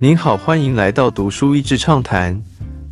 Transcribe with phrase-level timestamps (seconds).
[0.00, 2.40] 您好，欢迎来到读书益智畅谈。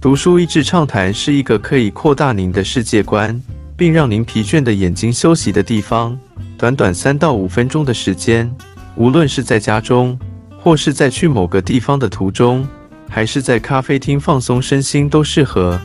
[0.00, 3.42] 读书益智畅谈是一个可以扩大您的世界观，
[3.76, 6.16] 并让您疲倦的眼睛休息的地方。
[6.56, 8.48] 短短三到五分钟的时间，
[8.94, 10.16] 无论是在家中，
[10.56, 12.64] 或是在去某个地方的途中，
[13.08, 15.80] 还是在咖啡厅放松身心，都适合。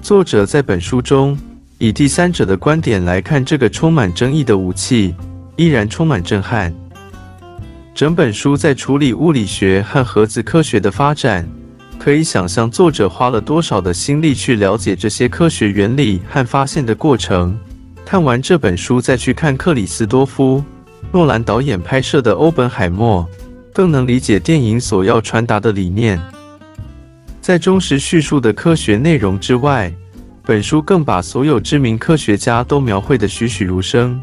[0.00, 1.38] 作者在本书中
[1.76, 5.14] 以第三者的观点来看这个充满争议的武器，
[5.56, 6.74] 依然充满震撼。
[8.00, 11.46] 整本书在处理物理学和核子科学的发展，
[11.98, 17.54] 可以想象作者花了多少的心力去了解这些科学原理和发现的过程。
[18.06, 20.60] 看完这本书，再去看克里斯多夫·
[21.12, 23.28] 诺兰导演拍摄的《欧本海默》，
[23.70, 26.18] 更能理解电影所要传达的理念。
[27.42, 29.92] 在忠实叙述的科学内容之外，
[30.46, 34.18] 本书更把所有知名科学家都描绘得栩栩如生，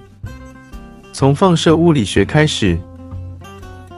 [1.14, 2.76] 从放射物理学开始。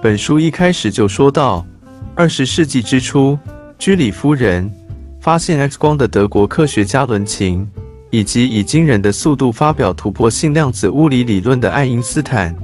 [0.01, 1.65] 本书一开始就说到，
[2.15, 3.37] 二十世纪之初，
[3.77, 4.71] 居里夫人
[5.19, 7.69] 发现 X 光的德国科学家伦琴，
[8.09, 12.55] 以及以惊人的速度发表突破性量子物理理论的爱因斯坦，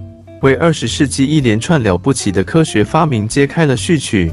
[0.44, 4.32] 为二十世纪一连串了不起的科学发明揭开了序曲。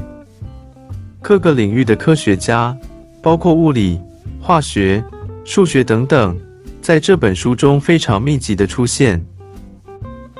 [1.21, 2.73] 各个领域的科学家，
[3.21, 3.99] 包括物理、
[4.39, 5.03] 化学、
[5.43, 6.39] 数学等等，
[6.81, 9.21] 在这本书中非常密集的出现。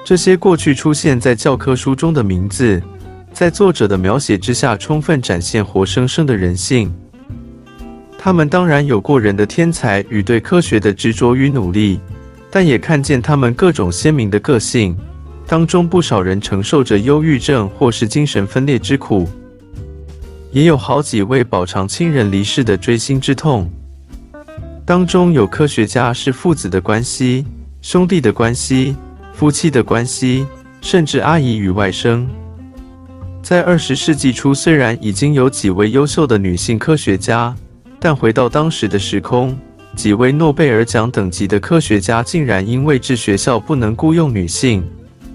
[0.06, 2.82] 这些过去出现在教科书中的名字，
[3.32, 6.94] 在作者的描写之下，充分展现活生生的人性。
[8.18, 12.02] 他们当然有过人的天才与对科学的执着与努力，
[12.52, 14.96] 但也看见他们各种鲜明的个性。
[15.48, 19.28] 当中不少人承受着忧郁症或是精神分裂之苦，
[20.52, 23.70] 也有好几位饱尝亲人离世的锥心之痛。
[24.86, 27.46] 当中有科学家是父子的关系、
[27.82, 28.96] 兄弟的关系。
[29.44, 30.48] 夫妻的关系，
[30.80, 32.26] 甚至阿姨与外甥，
[33.42, 37.54] 在二十世纪初，虽然已经有几位优秀的女性科学家，
[38.00, 39.54] 但回到当时的时空，
[39.98, 44.82] 几位诺贝尔奖等级的科学家竟然因为治学校不能雇佣女性，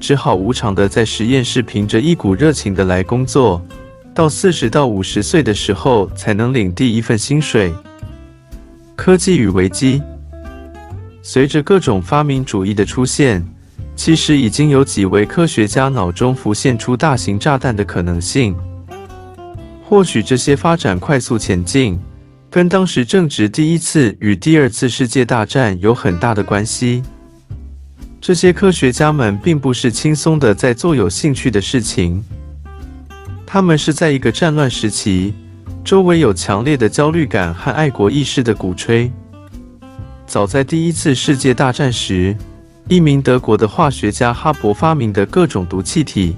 [0.00, 3.62] 只好无偿的在实验室凭着一股热情的来工作，
[4.15, 7.71] 到四十到五十岁的时候才能领第一份薪水。
[8.97, 10.00] 科技与危机，
[11.21, 13.47] 随着各种发明主义的出现。
[13.98, 18.56] 其实已经有几位科学家脑中浮现出大型炸弹的可能性。
[19.84, 21.98] 或许这些发展快速前进，
[22.48, 27.03] 跟当时正值第一次与第二次世界大战有很大的关系。
[28.20, 32.22] 这些科学家们并不是轻松的在做有兴趣的事情，
[33.44, 35.34] 他们是在一个战乱时期，
[35.82, 39.10] 周围有强烈的焦虑感和爱国意识的鼓吹。
[40.25, 42.36] 早在第一次世界大战时。
[42.88, 46.34] 一名德国的化学家哈勃发明的各种毒气体。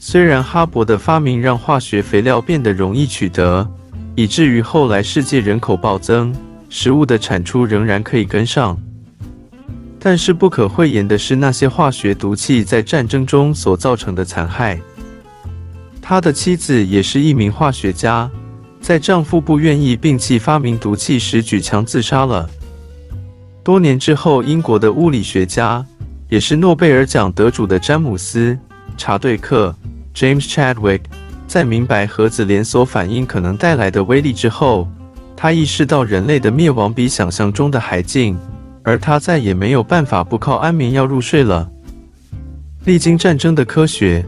[0.00, 3.68] 虽然哈勃的发明让化学肥料变得容易取得，
[4.16, 6.34] 以至于后来世界人口暴增，
[6.68, 8.76] 食物的产出仍然可以跟上，
[10.00, 14.80] 但是不可讳言的是，那些化学毒气在战争中所造成的残害。
[16.02, 18.28] 他的妻子也是一名化学家，
[18.80, 22.50] 在丈夫不愿意摒弃发明毒气时举枪自杀了。
[23.62, 25.84] 多年之后，英国的物理学家，
[26.28, 28.52] 也是诺贝尔奖得主的詹姆斯·
[28.96, 29.74] 查对克
[30.14, 31.02] （James Chadwick）
[31.46, 34.88] 在明白核子连锁反应可能带来的威力之后，
[35.36, 38.36] 他意识到人类的灭亡比想象中的还近，
[38.82, 41.70] 而他再也没有办法不靠安眠药入睡了。
[42.86, 44.24] 历经战争的科学，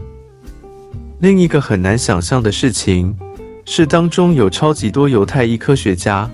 [1.19, 3.15] 另一个很难想象的事情
[3.65, 6.29] 是，当中有超级多犹太裔科学家。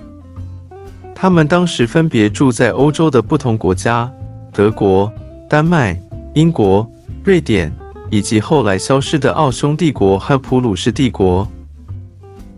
[1.20, 4.10] 他们当时分别住在欧洲的不同国家：
[4.54, 5.12] 德国、
[5.50, 6.00] 丹麦、
[6.32, 6.90] 英国、
[7.22, 7.70] 瑞典，
[8.08, 11.46] 以及后来消失的奥匈帝国和普鲁士帝国。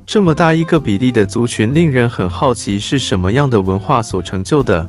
[0.07, 4.89] 这么大一个比例的族群，令人很好奇是什么样的文化所成就的。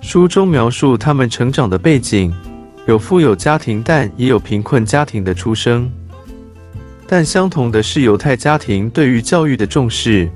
[0.00, 2.32] 书中描述他们成长的背景，
[2.86, 5.90] 有富有家庭，但也有贫困家庭的出生。
[7.08, 10.30] 但相同的是，犹太家庭对于教育的重视。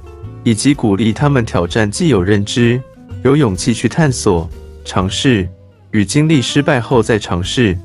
[0.46, 2.80] 以及鼓励他们挑战既有认知，
[3.24, 4.48] 有勇气去探索、
[4.84, 5.48] 尝试
[5.90, 7.76] 与经历失败后再尝试。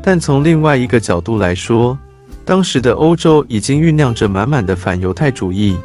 [0.00, 1.98] 但从另外一个角度来说，
[2.44, 5.76] 当时的欧洲已经酝酿着满满的反犹太主义。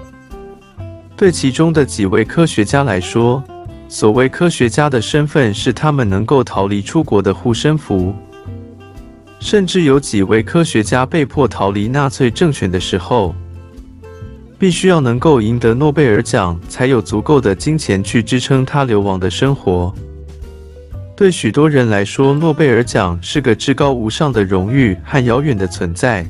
[1.17, 3.43] 对其中的几位科学家来说，
[3.87, 8.13] 所谓科学家的身份是他们能够逃离出国的护身符。
[9.39, 13.33] 甚至有几位科学家被迫逃离纳粹政权的时候。
[14.57, 19.93] 必须要能够赢得诺贝尔奖，才有足够的金钱去支撑他流亡的生活。
[21.15, 26.25] 对许多人来说，诺贝尔奖是个至高无上的荣誉和遥远的存在，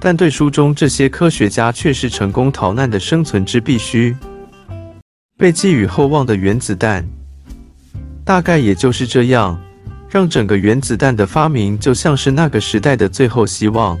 [0.00, 4.14] 但对书中这些科学家却是成功逃难的生存之必须。
[5.36, 7.04] 被寄予厚望的原子弹，
[8.24, 9.60] 大概也就是这样，
[10.08, 13.98] 让整个原子弹的发明就像是那个时代的最后希望。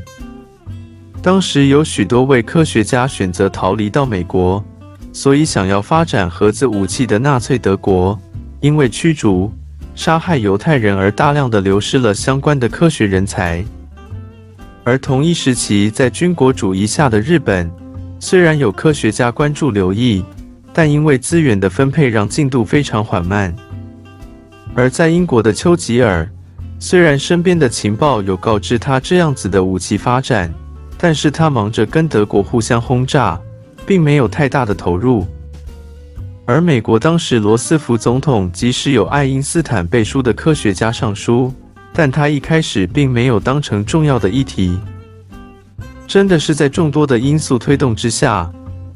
[1.24, 4.62] 当时有许多位科学家选择逃离到美国，
[5.10, 8.20] 所以想要发展核子武器的纳粹德国，
[8.60, 9.50] 因为驱逐、
[9.94, 13.64] 杀害犹太人而大量的流失了相关的科学人才。
[14.84, 17.70] 而同一时期，在军国主义下的日本，
[18.20, 20.22] 虽然有科学家关注留意，
[20.74, 23.56] 但因为资源的分配让进度非常缓慢。
[24.74, 26.28] 而在英国的丘吉尔，
[26.78, 30.52] 虽然身边的情报有告知他这样子的武器发展，
[31.04, 33.38] 但是他忙着跟德国互相轰炸，
[33.84, 35.26] 并没有太大的投入。
[36.46, 41.52] 而美国当时罗斯福总统即使有爱因斯坦背书的科学家上书。
[41.92, 44.80] 但他一开始并没有当成重要的议题，
[46.06, 48.50] 真的是在众多的因素推动之下，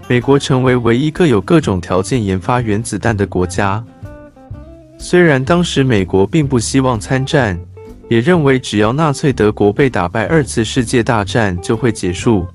[0.08, 3.84] 美国成为唯一个有各种条件研发原子弹的国家。
[4.96, 7.60] 虽然当时美国并不希望参战，
[8.08, 12.46] 也认为只要纳粹德国被打败，二次世界大战就会结束。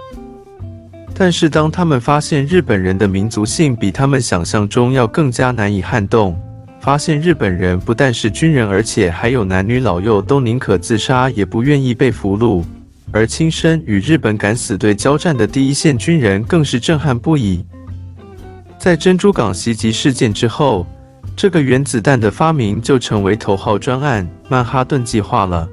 [1.14, 6.36] 但是当他们发现日本人的民族性比他们想象中要更加难以撼动。
[6.80, 12.62] 发现日本人不但是军人，而且还有男女老幼都宁可自杀也不愿意被俘虏，
[13.10, 17.64] 而亲身与日本敢死队交战的第一线军人更是震撼不已。
[18.78, 20.86] 在珍珠港袭击事件之后，
[21.36, 25.68] 这个原子弹的发明就成为头号专案——曼哈顿计划了。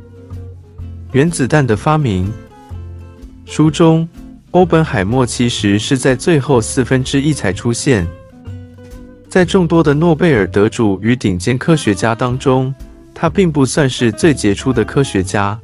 [1.12, 2.33] 原子弹的发明，
[3.45, 4.09] 书中
[4.53, 8.07] 欧本海默其实是在最后四分之一才出现。
[9.29, 12.75] 在众多的诺贝尔得主与顶尖科学家当中，
[13.15, 15.56] 他并不算是最杰出的科学家。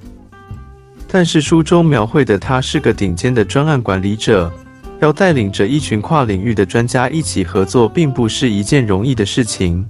[1.09, 4.53] 但是书中描绘的他是个顶尖的专案管理者，
[5.01, 9.87] 要带领着一群跨领域的专家一起合作，并不是一件容易的事情。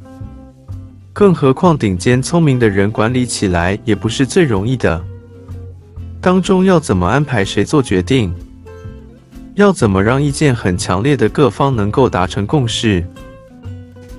[1.13, 5.03] 更何况顶尖聪明的人管理起来也不是最容易的。
[6.21, 8.35] 当中要怎么安排谁做决定？
[9.55, 13.03] 要怎么让意见很强烈的各方能够达成共识？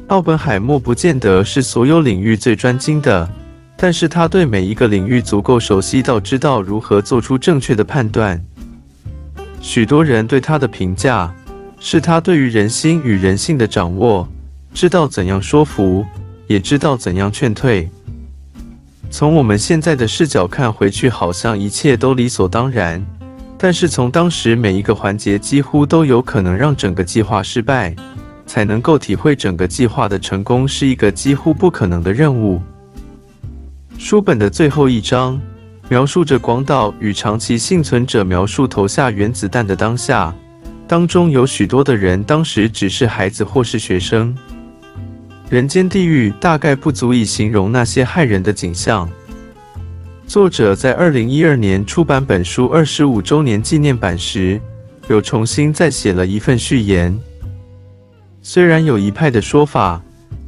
[0.07, 3.29] 奥本海默不见得是所有领域最专精的，
[3.75, 8.41] 但是他对每一个领域足够熟悉到知道如何做出正确的判断。
[9.61, 11.33] 许多人对他的评价
[11.79, 14.27] 是他对于人心与人性的掌握，
[14.73, 16.05] 知道怎样说服，
[16.47, 17.89] 也知道怎样劝退。
[19.09, 23.05] 从我们现在的视角看回去，好像一切都理所当然，
[23.57, 27.95] 但是从当时每一个环节几乎都有可能让整个计划失败。
[28.47, 32.61] 才能够体会整个计划的成功是一个几乎不可能的任务。
[33.97, 35.37] 书本的最后一章
[35.89, 40.35] 描述着广岛与长期幸存者描述投下原子弹的当下，
[40.85, 44.35] 当中有许多的人当时只是孩子或是学生。
[45.49, 49.09] 人间地狱大概不足以形容那些骇人的景象。
[50.27, 54.59] 作者在二零一二年出版本书二十五周年纪念版时，
[55.07, 57.17] 有重新再写了一份序言。
[58.41, 60.01] 虽然有一派的说法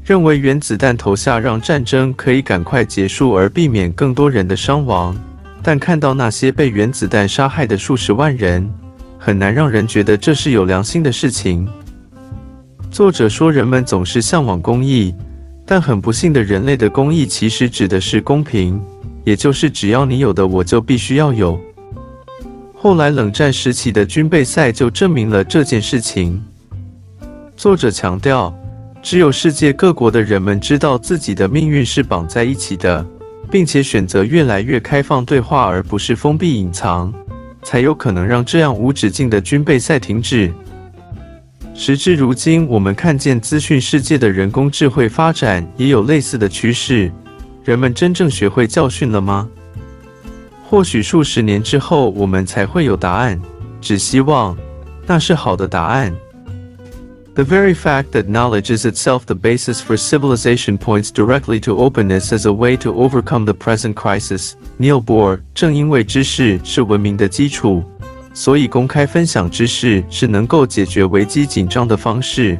[0.09, 5.15] 认为原子弹投下让战争可以赶快结束而避免更多人的伤亡，
[5.61, 8.67] 但看到那些被原子弹杀害的数十万人，
[9.19, 11.69] 很难让人觉得这是有良心的事情。
[12.89, 15.13] 作者说，人们总是向往公义，
[15.63, 18.81] 但很不幸的，人类的公义其实指的是公平，
[19.23, 21.61] 也就是只要你有的，我就必须要有。
[22.73, 26.43] 后来冷战时期的军备赛就证明了这件事情。
[27.55, 28.51] 作者强调，
[29.01, 33.05] 只有世界各国的人们知道自己的命运是绑在一起的，
[33.49, 37.13] 并且选择越来越开放对话，而不是封闭隐藏，
[37.63, 40.53] 才有可能让这样无止境的军备赛停止。
[41.73, 47.09] 时至如今，我们看见资讯世界的人工智慧发展也有类似的趋势。
[47.63, 49.47] 人们真正学会教训了吗？
[50.65, 53.39] 或许数十年之后，我们才会有答案。
[53.79, 54.57] 只希望
[55.07, 56.13] 那是好的答案。
[57.39, 62.45] The very fact that knowledge is itself the basis for civilization points directly to openness as
[62.45, 64.55] a way to overcome the present crisis.
[64.77, 67.81] Neil Bohr 正因为知识是文明的基础，
[68.33, 72.59] 所以公开分享知识是能够解决危机紧张的方式。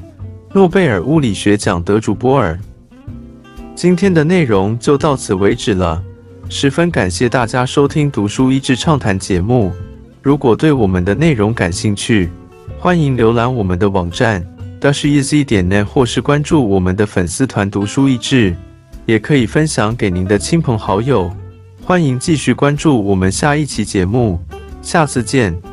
[0.53, 2.57] 诺贝尔物理学奖得主波尔。
[3.75, 6.01] 今天的内容就到此为止了，
[6.47, 9.73] 十分感谢大家收听读书益智畅谈节目。
[10.21, 12.29] 如果对我们的内容感兴趣，
[12.79, 14.41] 欢迎浏览我们的网站。
[14.79, 18.55] 大是 easy 点 net，或是关注我们的粉丝团“读书益智”，
[19.05, 21.29] 也可以分享给您的亲朋好友。
[21.83, 24.39] 欢迎继续关注我们下一期节目，
[24.81, 25.68] 下次见。